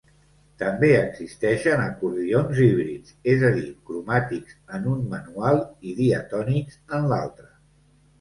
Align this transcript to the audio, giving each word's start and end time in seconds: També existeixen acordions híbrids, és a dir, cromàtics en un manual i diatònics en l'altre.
També 0.59 0.87
existeixen 0.99 1.81
acordions 1.81 2.61
híbrids, 2.63 3.13
és 3.33 3.45
a 3.49 3.51
dir, 3.57 3.67
cromàtics 3.89 4.55
en 4.79 4.87
un 4.93 5.05
manual 5.13 5.61
i 5.91 5.95
diatònics 6.01 6.81
en 6.99 7.07
l'altre. 7.13 7.47